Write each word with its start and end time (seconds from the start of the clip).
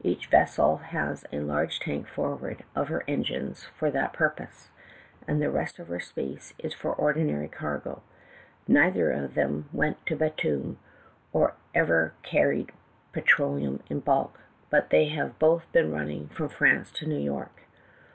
Each 0.00 0.28
vessel 0.28 0.78
has 0.78 1.26
a 1.30 1.40
large 1.40 1.78
tank 1.78 2.08
forward 2.08 2.64
of 2.74 2.88
her 2.88 3.04
engines 3.06 3.64
for 3.66 3.90
that 3.90 4.14
pur 4.14 4.30
pose, 4.30 4.70
and 5.28 5.42
the 5.42 5.50
rest 5.50 5.78
of 5.78 5.88
her 5.88 6.00
space 6.00 6.54
is 6.58 6.72
for 6.72 6.94
ordinary 6.94 7.48
cargo. 7.48 8.02
Neither 8.66 9.12
of 9.12 9.34
them 9.34 9.66
ever 9.68 9.76
went 9.76 10.06
to 10.06 10.16
Batoum, 10.16 10.78
or 11.34 11.52
ever 11.74 12.14
carried 12.22 12.72
petroleum 13.12 13.82
in 13.90 14.00
bulk, 14.00 14.40
but 14.70 14.88
they 14.88 15.08
have 15.08 15.38
both 15.38 15.70
been 15.70 15.92
running 15.92 16.28
from 16.28 16.48
France 16.48 16.90
to 16.92 17.06
New 17.06 17.20
York. 17.20 17.64